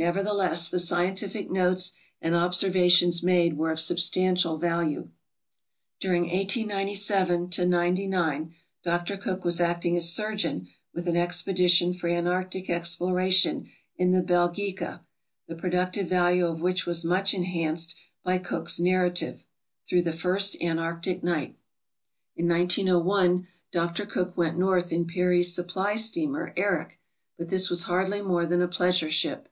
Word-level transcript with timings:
Never 0.00 0.22
theless, 0.22 0.70
the 0.70 0.78
scientific 0.78 1.50
notes 1.50 1.90
and 2.22 2.32
observations 2.36 3.20
made 3.24 3.56
were 3.58 3.72
of 3.72 3.80
substantial 3.80 4.56
value. 4.56 5.08
During 5.98 6.28
1897 6.30 7.50
99 7.68 8.54
Dr. 8.84 9.16
Cook 9.16 9.44
was 9.44 9.60
acting 9.60 9.96
as 9.96 10.14
surgeon 10.14 10.68
with 10.94 11.08
an 11.08 11.16
expedition 11.16 11.92
for 11.92 12.06
antarctic 12.06 12.70
exploration 12.70 13.68
in 13.96 14.12
the 14.12 14.22
"Belgica," 14.22 15.00
the 15.48 15.56
pro 15.56 15.68
MISCELLANEOUS 15.68 15.88
471 16.08 16.08
ductive 16.08 16.08
value 16.08 16.46
of 16.46 16.60
which 16.62 16.86
was 16.86 17.04
much 17.04 17.34
enhanced 17.34 17.96
by 18.22 18.38
Cook's 18.38 18.78
narrative, 18.78 19.44
"Through 19.88 20.02
the 20.02 20.12
First 20.12 20.56
Antarctic 20.60 21.24
Night." 21.24 21.56
In"i90i 22.36 23.44
Dr. 23.72 24.06
Cook 24.06 24.36
went 24.36 24.56
north 24.56 24.92
in 24.92 25.06
Peary's 25.06 25.52
supply 25.52 25.96
steamer 25.96 26.52
"Erik," 26.56 27.00
but 27.36 27.48
this 27.48 27.68
was 27.68 27.82
hardly 27.82 28.22
more 28.22 28.46
than 28.46 28.62
a 28.62 28.68
pleasure 28.68 29.10
trip. 29.10 29.48